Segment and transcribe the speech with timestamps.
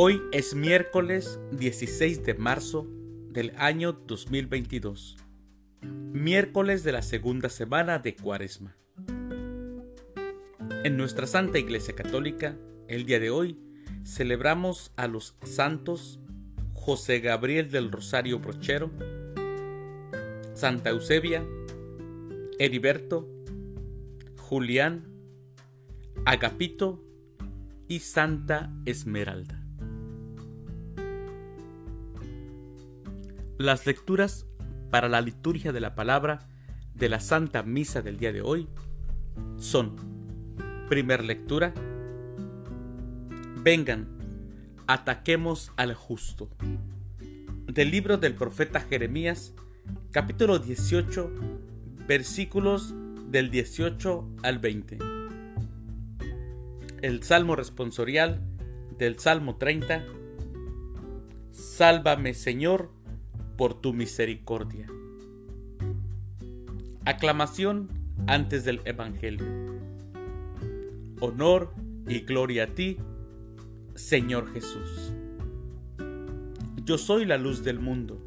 [0.00, 2.86] Hoy es miércoles 16 de marzo
[3.32, 5.16] del año 2022,
[5.82, 8.76] miércoles de la segunda semana de Cuaresma.
[10.84, 12.56] En nuestra Santa Iglesia Católica,
[12.86, 13.58] el día de hoy,
[14.04, 16.20] celebramos a los santos
[16.74, 18.92] José Gabriel del Rosario Brochero,
[20.54, 21.44] Santa Eusebia,
[22.60, 23.28] Heriberto,
[24.36, 25.08] Julián,
[26.24, 27.04] Agapito
[27.88, 29.57] y Santa Esmeralda.
[33.58, 34.46] Las lecturas
[34.88, 36.46] para la liturgia de la palabra
[36.94, 38.68] de la Santa Misa del día de hoy
[39.56, 39.96] son,
[40.88, 41.74] primer lectura,
[43.60, 44.06] vengan,
[44.86, 46.48] ataquemos al justo.
[47.66, 49.54] Del libro del profeta Jeremías,
[50.12, 51.28] capítulo 18,
[52.06, 52.94] versículos
[53.28, 54.98] del 18 al 20.
[57.02, 58.40] El Salmo responsorial
[58.98, 60.04] del Salmo 30.
[61.50, 62.96] Sálvame Señor
[63.58, 64.86] por tu misericordia.
[67.04, 67.88] Aclamación
[68.28, 69.46] antes del Evangelio.
[71.20, 71.74] Honor
[72.06, 72.98] y gloria a ti,
[73.96, 75.12] Señor Jesús.
[76.84, 78.22] Yo soy la luz del mundo,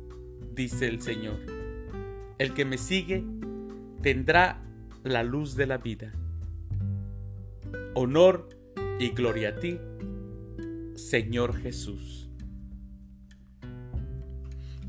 [0.53, 1.39] dice el Señor.
[2.37, 3.23] El que me sigue
[4.01, 4.61] tendrá
[5.03, 6.11] la luz de la vida.
[7.95, 8.49] Honor
[8.99, 9.79] y gloria a ti,
[10.95, 12.20] Señor Jesús.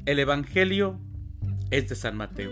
[0.05, 0.99] El Evangelio
[1.71, 2.51] es de San Mateo.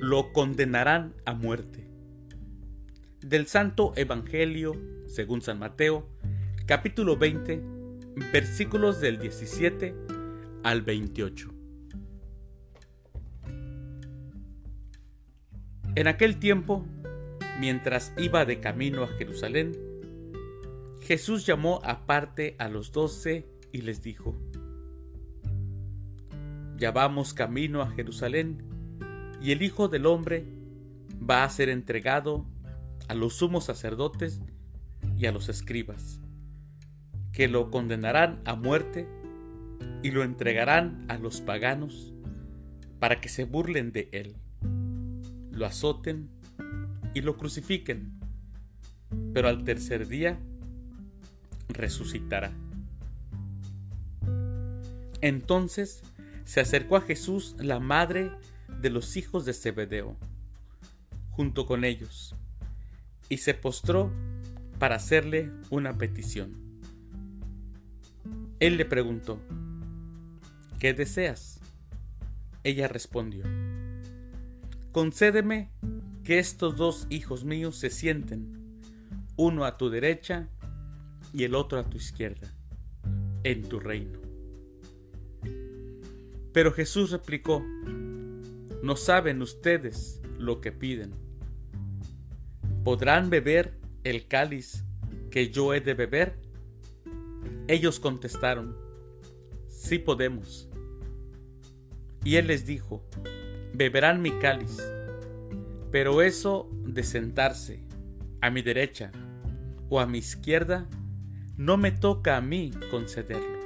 [0.00, 1.86] Lo condenarán a muerte.
[3.20, 4.72] Del Santo Evangelio,
[5.06, 6.08] según San Mateo,
[6.66, 7.62] capítulo 20,
[8.32, 9.94] versículos del 17
[10.64, 11.54] al 28.
[15.94, 16.84] En aquel tiempo,
[17.60, 19.70] mientras iba de camino a Jerusalén,
[21.02, 24.36] Jesús llamó aparte a los doce y les dijo,
[26.82, 28.58] ya vamos camino a Jerusalén,
[29.40, 30.44] y el Hijo del Hombre
[31.30, 32.44] va a ser entregado
[33.06, 34.40] a los sumos sacerdotes
[35.16, 36.18] y a los escribas,
[37.30, 39.06] que lo condenarán a muerte
[40.02, 42.12] y lo entregarán a los paganos
[42.98, 44.34] para que se burlen de él,
[45.52, 46.30] lo azoten
[47.14, 48.18] y lo crucifiquen,
[49.32, 50.36] pero al tercer día
[51.68, 52.50] resucitará.
[55.20, 56.02] Entonces
[56.44, 58.30] se acercó a Jesús la madre
[58.80, 60.16] de los hijos de Zebedeo,
[61.30, 62.34] junto con ellos,
[63.28, 64.12] y se postró
[64.78, 66.54] para hacerle una petición.
[68.60, 69.40] Él le preguntó,
[70.78, 71.60] ¿qué deseas?
[72.64, 73.44] Ella respondió,
[74.92, 75.70] concédeme
[76.22, 78.80] que estos dos hijos míos se sienten,
[79.36, 80.48] uno a tu derecha
[81.32, 82.52] y el otro a tu izquierda,
[83.42, 84.21] en tu reino.
[86.52, 87.64] Pero Jesús replicó,
[88.82, 91.14] no saben ustedes lo que piden.
[92.84, 94.84] ¿Podrán beber el cáliz
[95.30, 96.34] que yo he de beber?
[97.68, 98.76] Ellos contestaron,
[99.68, 100.68] sí podemos.
[102.24, 103.04] Y él les dijo,
[103.72, 104.78] beberán mi cáliz,
[105.90, 107.84] pero eso de sentarse
[108.40, 109.12] a mi derecha
[109.88, 110.88] o a mi izquierda
[111.56, 113.60] no me toca a mí concederlo.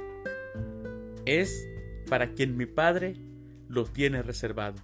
[1.25, 1.67] Es
[2.09, 3.15] para quien mi Padre
[3.67, 4.81] lo tiene reservado.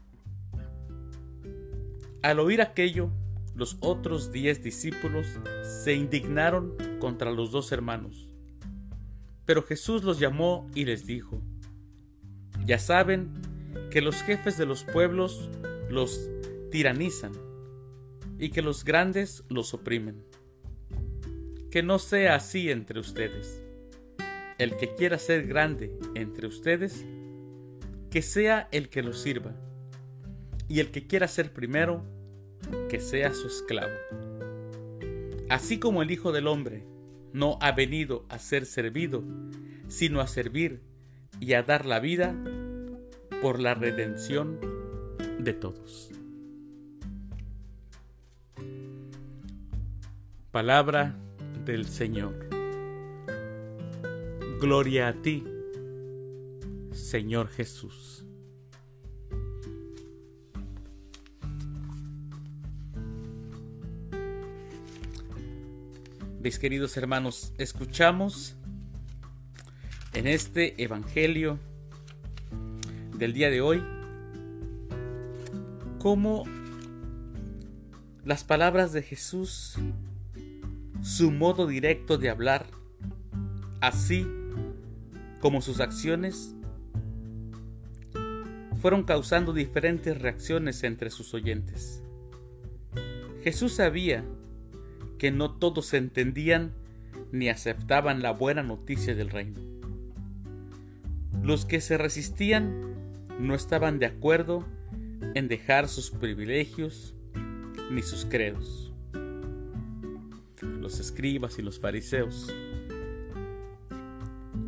[2.21, 3.11] Al oír aquello,
[3.55, 5.27] los otros diez discípulos
[5.63, 8.27] se indignaron contra los dos hermanos.
[9.45, 11.41] Pero Jesús los llamó y les dijo,
[12.65, 13.29] ya saben
[13.91, 15.49] que los jefes de los pueblos
[15.89, 16.29] los
[16.71, 17.33] tiranizan
[18.39, 20.23] y que los grandes los oprimen.
[21.69, 23.62] Que no sea así entre ustedes
[24.63, 27.05] el que quiera ser grande entre ustedes,
[28.09, 29.53] que sea el que lo sirva,
[30.67, 32.03] y el que quiera ser primero,
[32.89, 33.93] que sea su esclavo.
[35.49, 36.85] Así como el Hijo del Hombre
[37.33, 39.23] no ha venido a ser servido,
[39.87, 40.81] sino a servir
[41.39, 42.33] y a dar la vida
[43.41, 44.59] por la redención
[45.39, 46.09] de todos.
[50.51, 51.15] Palabra
[51.65, 52.52] del Señor.
[54.63, 55.43] Gloria a ti,
[56.93, 58.23] Señor Jesús.
[66.39, 68.55] Mis queridos hermanos, escuchamos
[70.13, 71.59] en este Evangelio
[73.17, 73.83] del día de hoy
[75.99, 76.45] cómo
[78.23, 79.75] las palabras de Jesús,
[81.01, 82.65] su modo directo de hablar,
[83.81, 84.25] así
[85.43, 86.55] como sus acciones
[88.81, 92.01] fueron causando diferentes reacciones entre sus oyentes.
[93.43, 94.23] Jesús sabía
[95.19, 96.71] que no todos entendían
[97.33, 99.59] ni aceptaban la buena noticia del reino.
[101.41, 102.95] Los que se resistían
[103.37, 104.65] no estaban de acuerdo
[105.35, 107.15] en dejar sus privilegios
[107.91, 108.93] ni sus credos.
[110.61, 112.49] Los escribas y los fariseos.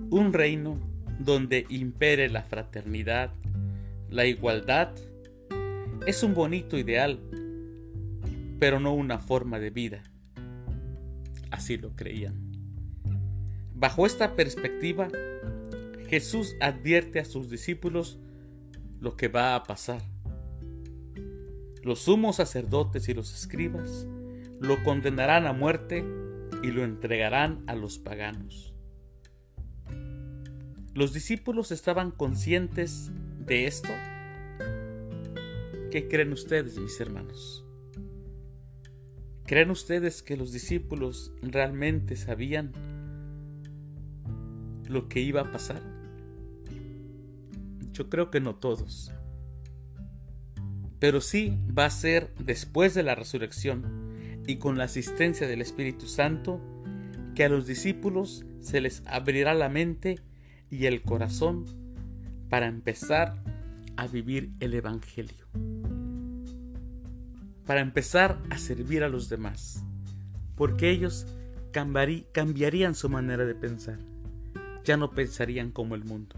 [0.10, 0.78] Un reino
[1.19, 3.31] donde impere la fraternidad,
[4.10, 4.90] la igualdad,
[6.06, 7.19] es un bonito ideal,
[8.60, 10.04] pero no una forma de vida.
[11.50, 12.52] Así lo creían.
[13.74, 15.07] Bajo esta perspectiva,
[16.08, 18.19] Jesús advierte a sus discípulos
[19.00, 20.01] lo que va a pasar.
[21.81, 24.08] Los sumos sacerdotes y los escribas
[24.60, 26.06] lo condenarán a muerte
[26.63, 28.75] y lo entregarán a los paganos.
[30.96, 33.12] ¿Los discípulos estaban conscientes
[33.46, 33.90] de esto?
[35.92, 37.66] ¿Qué creen ustedes, mis hermanos?
[39.46, 42.72] ¿Creen ustedes que los discípulos realmente sabían
[44.88, 45.82] lo que iba a pasar?
[47.92, 49.12] Yo creo que no todos.
[51.00, 56.08] Pero sí va a ser después de la resurrección y con la asistencia del Espíritu
[56.08, 56.62] Santo
[57.36, 60.22] que a los discípulos se les abrirá la mente
[60.75, 61.66] y el corazón
[62.50, 63.42] para empezar
[63.95, 65.48] a vivir el Evangelio,
[67.66, 69.83] para empezar a servir a los demás,
[70.56, 71.27] porque ellos
[71.72, 74.00] cambiarían su manera de pensar,
[74.83, 76.36] ya no pensarían como el mundo.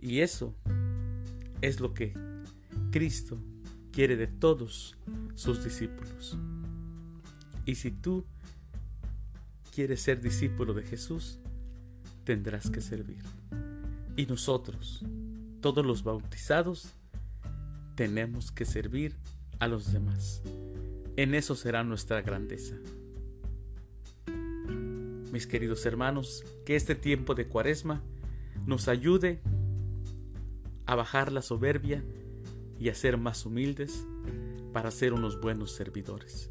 [0.00, 0.54] Y eso
[1.60, 2.12] es lo que
[2.90, 3.38] Cristo
[3.92, 4.98] quiere de todos
[5.36, 6.36] sus discípulos.
[7.64, 8.26] Y si tú
[9.74, 11.40] quieres ser discípulo de Jesús,
[12.22, 13.24] tendrás que servir.
[14.16, 15.04] Y nosotros,
[15.60, 16.94] todos los bautizados,
[17.96, 19.16] tenemos que servir
[19.58, 20.42] a los demás.
[21.16, 22.76] En eso será nuestra grandeza.
[25.32, 28.00] Mis queridos hermanos, que este tiempo de cuaresma
[28.66, 29.40] nos ayude
[30.86, 32.04] a bajar la soberbia
[32.78, 34.06] y a ser más humildes
[34.72, 36.50] para ser unos buenos servidores.